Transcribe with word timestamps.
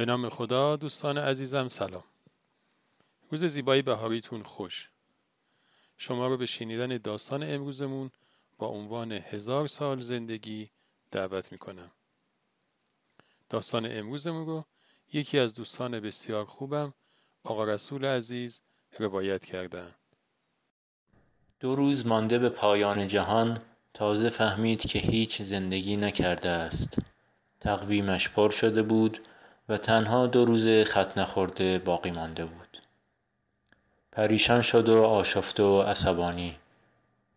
به 0.00 0.06
نام 0.06 0.28
خدا 0.28 0.76
دوستان 0.76 1.18
عزیزم 1.18 1.68
سلام. 1.68 2.04
روز 3.30 3.44
زیبایی 3.44 3.82
بهاریتون 3.82 4.42
خوش. 4.42 4.90
شما 5.96 6.26
رو 6.26 6.36
به 6.36 6.46
شنیدن 6.46 6.96
داستان 6.96 7.42
امروزمون 7.42 8.10
با 8.58 8.66
عنوان 8.66 9.12
هزار 9.12 9.68
سال 9.68 10.00
زندگی 10.00 10.70
دعوت 11.10 11.52
می‌کنم. 11.52 11.90
داستان 13.48 13.86
امروزمون 13.90 14.46
رو 14.46 14.64
یکی 15.12 15.38
از 15.38 15.54
دوستان 15.54 16.00
بسیار 16.00 16.44
خوبم 16.44 16.94
آقا 17.44 17.64
رسول 17.64 18.04
عزیز 18.04 18.60
روایت 18.98 19.44
کردن 19.44 19.94
دو 21.60 21.76
روز 21.76 22.06
مانده 22.06 22.38
به 22.38 22.48
پایان 22.48 23.06
جهان 23.06 23.62
تازه 23.94 24.28
فهمید 24.28 24.80
که 24.80 24.98
هیچ 24.98 25.42
زندگی 25.42 25.96
نکرده 25.96 26.48
است. 26.48 26.98
تقویمش 27.60 28.28
پر 28.28 28.50
شده 28.50 28.82
بود 28.82 29.28
و 29.70 29.76
تنها 29.76 30.26
دو 30.26 30.44
روز 30.44 30.68
خط 30.86 31.18
نخورده 31.18 31.78
باقی 31.78 32.10
مانده 32.10 32.44
بود. 32.44 32.82
پریشان 34.12 34.62
شد 34.62 34.88
و 34.88 35.02
آشفته 35.02 35.62
و 35.62 35.82
عصبانی. 35.82 36.56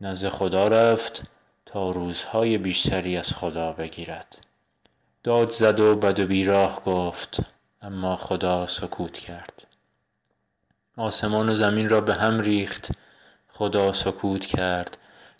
نزد 0.01 0.29
خدا 0.29 0.67
رفت 0.67 1.23
تا 1.65 1.91
روزهای 1.91 2.57
بیشتری 2.57 3.17
از 3.17 3.33
خدا 3.33 3.73
بگیرد. 3.73 4.37
داد 5.23 5.51
زد 5.51 5.79
و 5.79 5.95
بد 5.95 6.19
و 6.19 6.27
بیراه 6.27 6.83
گفت 6.83 7.39
اما 7.81 8.15
خدا 8.15 8.67
سکوت 8.67 9.13
کرد. 9.13 9.67
آسمان 10.97 11.49
و 11.49 11.55
زمین 11.55 11.89
را 11.89 12.01
به 12.01 12.13
هم 12.13 12.39
ریخت. 12.39 12.91
خدا 13.49 13.93
سکوت 13.93 14.45
کرد. 14.45 14.97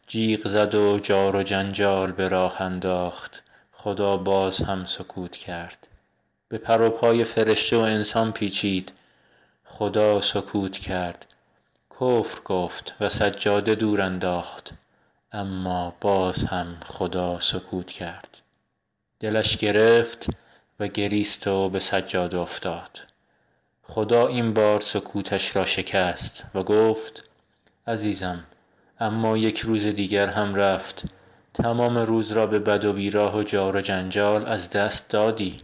جیغ 0.08 0.48
زد 0.48 0.76
و 0.76 1.00
جار 1.00 1.36
و 1.36 1.44
جنجال 1.44 2.12
به 2.12 2.28
راه 2.28 2.62
انداخت. 2.62 3.44
خدا 3.72 4.18
باز 4.18 4.62
هم 4.62 4.86
سکوت 4.86 5.32
کرد. 5.32 5.88
به 6.48 6.58
پر 6.58 6.82
و 6.82 6.90
پای 6.90 7.24
فرشته 7.24 7.78
و 7.78 7.80
انسان 7.80 8.32
پیچید. 8.32 8.92
خدا 9.66 10.22
سکوت 10.22 10.78
کرد. 10.78 11.26
کفر 12.00 12.42
گفت 12.46 12.96
و 13.00 13.10
سجاده 13.10 13.76
دور 13.76 14.02
انداخت. 14.02 14.74
اما 15.32 15.96
باز 16.02 16.44
هم 16.44 16.78
خدا 16.86 17.40
سکوت 17.40 17.92
کرد. 17.92 18.38
دلش 19.20 19.58
گرفت 19.58 20.28
و 20.80 20.88
گریست 20.88 21.48
و 21.48 21.70
به 21.70 21.80
سجاده 21.80 22.38
افتاد. 22.38 23.00
خدا 23.84 24.28
این 24.28 24.54
بار 24.54 24.82
سکوتش 24.82 25.56
را 25.56 25.66
شکست 25.66 26.46
و 26.56 26.64
گفت 26.64 27.30
عزیزم 27.88 28.44
اما 29.00 29.38
یک 29.38 29.60
روز 29.60 29.86
دیگر 29.86 30.28
هم 30.28 30.56
رفت. 30.56 31.04
تمام 31.54 31.98
روز 31.98 32.32
را 32.32 32.48
به 32.48 32.60
بد 32.60 32.86
و 32.86 32.94
بیراه 32.94 33.38
و 33.38 33.44
جار 33.44 33.76
و 33.76 33.82
جنجال 33.82 34.46
از 34.46 34.70
دست 34.70 35.10
دادی. 35.10 35.58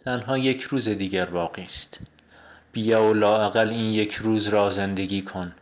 تنها 0.00 0.38
یک 0.38 0.62
روز 0.62 0.88
دیگر 0.88 1.26
باقی 1.26 1.62
است. 1.62 2.00
بیا 2.72 3.04
و 3.04 3.14
لااقل 3.14 3.68
این 3.68 3.94
یک 3.94 4.14
روز 4.14 4.48
را 4.48 4.70
زندگی 4.70 5.22
کن. 5.22 5.54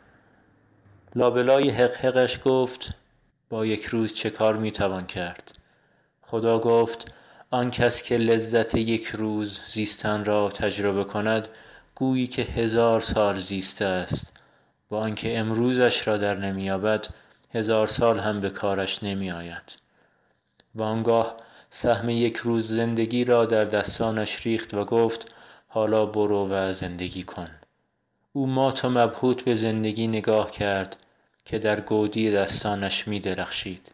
لابلای 1.15 1.71
حقحقش 1.71 2.39
گفت 2.45 2.91
با 3.49 3.67
یک 3.67 3.85
روز 3.85 4.15
چه 4.15 4.31
کار 4.31 4.57
می 4.57 4.73
توان 4.73 5.07
کرد؟ 5.07 5.53
خدا 6.23 6.59
گفت 6.59 7.15
آن 7.51 7.71
کس 7.71 8.03
که 8.03 8.17
لذت 8.17 8.75
یک 8.75 9.07
روز 9.07 9.61
زیستن 9.69 10.25
را 10.25 10.51
تجربه 10.51 11.05
کند 11.05 11.49
گویی 11.95 12.27
که 12.27 12.43
هزار 12.43 13.01
سال 13.01 13.41
زیسته 13.41 13.85
است. 13.85 14.33
با 14.89 15.01
آنکه 15.01 15.39
امروزش 15.39 16.09
را 16.09 16.17
در 16.17 16.35
نمییابد 16.35 17.07
هزار 17.55 17.87
سال 17.87 18.19
هم 18.19 18.41
به 18.41 18.51
کارش 18.51 19.03
نمی 19.03 19.31
آید 19.31 19.77
و 20.75 20.83
آنگاه 20.83 21.37
سهم 21.71 22.11
یک 22.11 22.37
روز 22.37 22.69
زندگی 22.69 23.25
را 23.25 23.47
در 23.47 23.65
دستانش 23.65 24.47
ریخت 24.47 24.75
و 24.75 24.85
گفت 24.85 25.35
حالا 25.69 26.07
برو 26.07 26.49
و 26.51 26.73
زندگی 26.73 27.23
کن. 27.23 27.49
او 28.33 28.47
مات 28.47 28.85
و 28.85 28.91
مبهوت 28.91 29.43
به 29.43 29.55
زندگی 29.55 30.07
نگاه 30.07 30.51
کرد 30.51 30.97
که 31.45 31.59
در 31.59 31.81
گودی 31.81 32.33
دستانش 32.33 33.09
می 33.09 33.21
درخشید. 33.21 33.93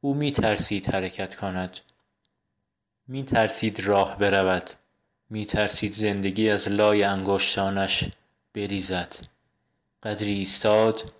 او 0.00 0.14
می 0.14 0.32
ترسید 0.32 0.94
حرکت 0.94 1.34
کند. 1.34 1.78
می 3.08 3.24
ترسید 3.24 3.80
راه 3.80 4.18
برود. 4.18 4.70
می 5.30 5.46
ترسید 5.46 5.92
زندگی 5.92 6.50
از 6.50 6.68
لای 6.68 7.02
انگشتانش 7.02 8.04
بریزد. 8.54 9.16
قدری 10.02 10.32
ایستاد 10.32 11.12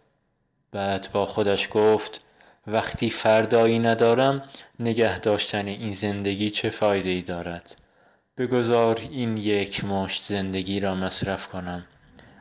بعد 0.72 1.08
با 1.12 1.26
خودش 1.26 1.68
گفت 1.70 2.20
وقتی 2.66 3.10
فردایی 3.10 3.78
ندارم 3.78 4.42
نگه 4.80 5.18
داشتن 5.18 5.66
این 5.66 5.92
زندگی 5.92 6.50
چه 6.50 6.70
فایده 6.70 7.08
ای 7.08 7.22
دارد؟ 7.22 7.74
بگذار 8.38 9.00
این 9.10 9.36
یک 9.36 9.84
مشت 9.84 10.22
زندگی 10.22 10.80
را 10.80 10.94
مصرف 10.94 11.48
کنم. 11.48 11.84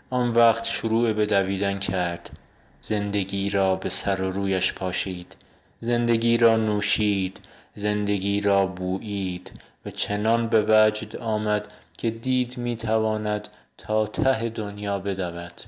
آن 0.09 0.29
وقت 0.29 0.65
شروع 0.65 1.13
به 1.13 1.25
دویدن 1.25 1.79
کرد. 1.79 2.39
زندگی 2.81 3.49
را 3.49 3.75
به 3.75 3.89
سر 3.89 4.21
و 4.21 4.31
رویش 4.31 4.73
پاشید. 4.73 5.35
زندگی 5.79 6.37
را 6.37 6.57
نوشید. 6.57 7.39
زندگی 7.75 8.41
را 8.41 8.65
بویید. 8.65 9.51
و 9.85 9.91
چنان 9.91 10.47
به 10.47 10.65
وجد 10.67 11.15
آمد 11.15 11.73
که 11.97 12.09
دید 12.09 12.57
می 12.57 12.75
تواند 12.75 13.47
تا 13.77 14.07
ته 14.07 14.49
دنیا 14.49 14.99
بدود. 14.99 15.61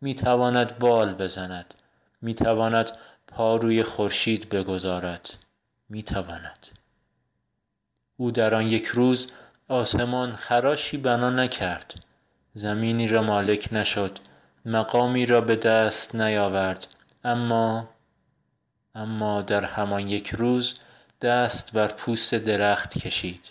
می 0.00 0.14
تواند 0.14 0.78
بال 0.78 1.14
بزند. 1.14 1.74
می 2.22 2.34
تواند 2.34 2.90
پا 3.28 3.56
روی 3.56 3.82
خورشید 3.82 4.48
بگذارد 4.48 5.30
می 5.88 6.02
تواند 6.02 6.66
او 8.16 8.30
در 8.30 8.54
آن 8.54 8.66
یک 8.66 8.86
روز 8.86 9.26
آسمان 9.68 10.36
خراشی 10.36 10.96
بنا 10.96 11.30
نکرد 11.30 11.94
زمینی 12.54 13.08
را 13.08 13.22
مالک 13.22 13.68
نشد 13.72 14.18
مقامی 14.64 15.26
را 15.26 15.40
به 15.40 15.56
دست 15.56 16.14
نیاورد 16.14 16.86
اما 17.24 17.88
اما 18.94 19.42
در 19.42 19.64
همان 19.64 20.08
یک 20.08 20.28
روز 20.30 20.74
دست 21.20 21.72
بر 21.72 21.88
پوست 21.88 22.34
درخت 22.34 22.98
کشید. 22.98 23.44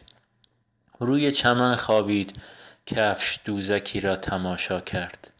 روی 1.00 1.31
چمن 1.31 1.75
خوابید 1.75 2.40
کفش 2.86 3.40
دوزکی 3.46 4.00
را 4.00 4.16
تماشا 4.16 4.81
کرد. 4.81 5.31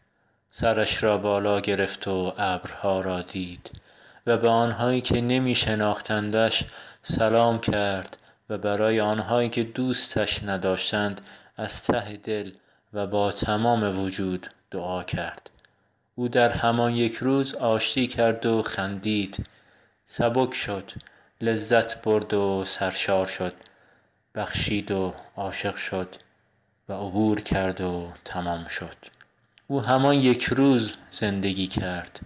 سرش 0.50 1.02
را 1.02 1.18
بالا 1.18 1.60
گرفت 1.60 2.08
و 2.08 2.34
ابرها 2.38 3.00
را 3.00 3.22
دید. 3.22 3.70
و 4.26 4.36
به 4.36 4.48
آنهایی 4.48 5.00
که 5.00 5.20
نمی 5.20 5.54
شناختندش 5.54 6.64
سلام 7.02 7.60
کرد 7.60 8.18
و 8.50 8.58
برای 8.58 9.00
آنهایی 9.00 9.48
که 9.48 9.62
دوستش 9.62 10.42
نداشتند 10.42 11.20
از 11.56 11.82
ته 11.82 12.16
دل 12.16 12.52
و 12.92 13.06
با 13.06 13.32
تمام 13.32 14.04
وجود 14.04 14.50
دعا 14.70 15.02
کرد. 15.02 15.50
او 16.14 16.28
در 16.28 16.50
همان 16.50 16.92
یک 16.94 17.16
روز 17.16 17.54
آشتی 17.54 18.06
کرد 18.06 18.46
و 18.46 18.62
خندید. 18.62 19.46
سبک 20.06 20.54
شد 20.54 20.92
لذت 21.40 22.02
برد 22.02 22.34
و 22.34 22.64
سرشار 22.66 23.26
شد 23.26 23.52
بخشید 24.34 24.90
و 24.90 25.14
عاشق 25.36 25.76
شد 25.76 26.08
و 26.88 26.92
عبور 26.92 27.40
کرد 27.40 27.80
و 27.80 28.12
تمام 28.24 28.68
شد. 28.68 28.96
او 29.66 29.80
همان 29.80 30.14
یک 30.14 30.44
روز 30.44 30.92
زندگی 31.10 31.66
کرد. 31.66 32.20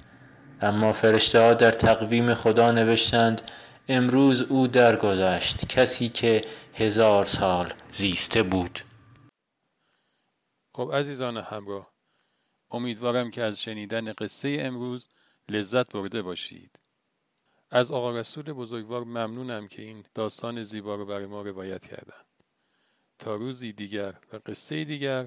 اما 0.63 0.93
فرشته 0.93 1.41
ها 1.41 1.55
در 1.55 1.71
تقویم 1.71 2.35
خدا 2.35 2.73
نوشتند 2.73 3.43
امروز 3.89 4.43
او 4.43 4.67
درگذشت 4.67 5.69
کسی 5.69 6.09
که 6.09 6.45
هزار 6.75 7.25
سال 7.25 7.75
زیسته 7.91 8.43
بود. 8.43 8.81
خب 10.75 10.91
عزیزان 10.95 11.37
همراه 11.37 11.93
امیدوارم 12.71 13.31
که 13.31 13.43
از 13.43 13.63
شنیدن 13.63 14.13
قصه 14.13 14.57
امروز 14.61 15.09
لذت 15.49 15.93
برده 15.93 16.23
باشید. 16.23 16.81
از 17.71 17.93
آقا 17.93 18.11
رسول 18.11 18.53
بزرگوار 18.53 19.05
ممنونم 19.05 19.69
که 19.69 19.83
این 19.83 20.05
داستان 20.15 20.63
زیبا 20.63 20.95
رو 20.95 21.07
برای 21.07 21.27
ما 21.27 21.43
روایت 21.43 21.87
کردن 21.87 22.25
تا 23.19 23.35
روزی 23.35 23.73
دیگر 23.73 24.15
و 24.33 24.41
قصه 24.47 24.85
دیگر 24.85 25.27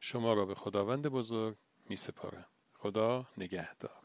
شما 0.00 0.32
را 0.32 0.46
به 0.46 0.54
خداوند 0.54 1.06
بزرگ 1.06 1.56
می 1.88 1.96
سپارم 1.96 2.46
خدا 2.78 3.26
نگهدار. 3.38 4.03